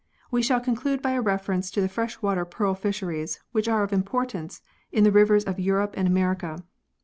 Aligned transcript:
We 0.31 0.41
shall 0.41 0.59
conclude 0.59 0.99
by 0.99 1.11
a 1.11 1.21
reference 1.21 1.69
to 1.69 1.79
the 1.79 1.87
fresh 1.87 2.23
water 2.23 2.43
pearl 2.43 2.73
fisheries 2.73 3.39
which 3.51 3.67
are 3.67 3.83
of 3.83 3.93
importance, 3.93 4.63
in 4.91 5.03
the 5.03 5.11
rivers 5.11 5.43
of 5.43 5.59
Europe 5.59 5.93
and 5.95 6.07
America. 6.07 6.63